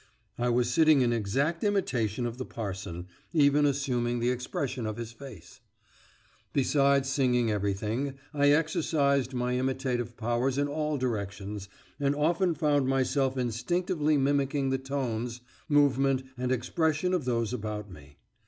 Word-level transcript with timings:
I 0.39 0.49
was 0.49 0.67
sitting 0.73 1.01
in 1.01 1.13
exact 1.13 1.63
imitation 1.63 2.25
of 2.25 2.39
the 2.39 2.43
parson, 2.43 3.05
even 3.33 3.67
assuming 3.67 4.17
the 4.19 4.31
expression 4.31 4.87
of 4.87 4.97
his 4.97 5.11
face. 5.11 5.61
Besides 6.53 7.07
singing 7.07 7.51
everything, 7.51 8.15
I 8.33 8.49
exercised 8.49 9.35
my 9.35 9.55
imitative 9.59 10.17
powers 10.17 10.57
in 10.57 10.67
all 10.67 10.97
directions, 10.97 11.69
and 11.99 12.15
often 12.15 12.55
found 12.55 12.87
myself 12.87 13.37
instinctively 13.37 14.17
mimicking 14.17 14.71
the 14.71 14.79
tones, 14.79 15.41
movement, 15.69 16.23
and 16.35 16.51
expression 16.51 17.13
of 17.13 17.25
those 17.25 17.53
about 17.53 17.91
me. 17.91 18.17